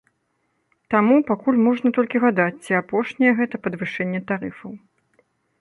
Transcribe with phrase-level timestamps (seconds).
[0.93, 4.71] Таму пакуль можна толькі гадаць, ці апошняе гэта падвышэнне тарыфаў.